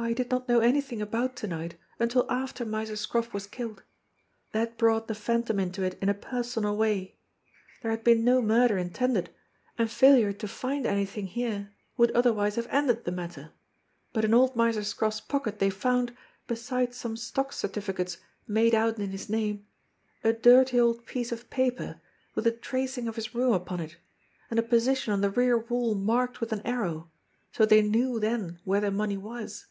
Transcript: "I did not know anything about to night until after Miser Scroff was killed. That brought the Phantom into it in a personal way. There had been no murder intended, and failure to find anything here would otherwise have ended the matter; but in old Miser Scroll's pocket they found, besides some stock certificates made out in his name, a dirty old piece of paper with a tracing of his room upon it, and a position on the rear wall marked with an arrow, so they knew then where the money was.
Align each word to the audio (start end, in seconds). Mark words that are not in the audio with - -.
"I 0.00 0.14
did 0.14 0.30
not 0.30 0.48
know 0.48 0.60
anything 0.60 1.02
about 1.02 1.36
to 1.36 1.46
night 1.46 1.76
until 1.98 2.24
after 2.30 2.64
Miser 2.64 2.96
Scroff 2.96 3.34
was 3.34 3.46
killed. 3.46 3.82
That 4.52 4.78
brought 4.78 5.08
the 5.08 5.14
Phantom 5.14 5.60
into 5.60 5.82
it 5.82 5.98
in 6.00 6.08
a 6.08 6.14
personal 6.14 6.74
way. 6.74 7.18
There 7.82 7.90
had 7.90 8.02
been 8.02 8.24
no 8.24 8.40
murder 8.40 8.78
intended, 8.78 9.28
and 9.76 9.90
failure 9.90 10.32
to 10.32 10.48
find 10.48 10.86
anything 10.86 11.26
here 11.26 11.74
would 11.98 12.12
otherwise 12.12 12.54
have 12.56 12.66
ended 12.70 13.04
the 13.04 13.12
matter; 13.12 13.52
but 14.14 14.24
in 14.24 14.32
old 14.32 14.56
Miser 14.56 14.84
Scroll's 14.84 15.20
pocket 15.20 15.58
they 15.58 15.68
found, 15.68 16.16
besides 16.46 16.96
some 16.96 17.14
stock 17.18 17.52
certificates 17.52 18.16
made 18.46 18.74
out 18.74 18.98
in 18.98 19.10
his 19.10 19.28
name, 19.28 19.66
a 20.24 20.32
dirty 20.32 20.80
old 20.80 21.04
piece 21.04 21.30
of 21.30 21.50
paper 21.50 22.00
with 22.34 22.46
a 22.46 22.52
tracing 22.52 23.06
of 23.06 23.16
his 23.16 23.34
room 23.34 23.52
upon 23.52 23.80
it, 23.80 23.98
and 24.48 24.58
a 24.58 24.62
position 24.62 25.12
on 25.12 25.20
the 25.20 25.28
rear 25.30 25.58
wall 25.58 25.94
marked 25.94 26.40
with 26.40 26.52
an 26.54 26.62
arrow, 26.62 27.10
so 27.52 27.66
they 27.66 27.82
knew 27.82 28.18
then 28.18 28.58
where 28.64 28.80
the 28.80 28.90
money 28.90 29.18
was. 29.18 29.66